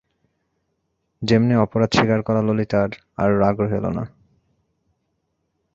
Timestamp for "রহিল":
3.61-3.85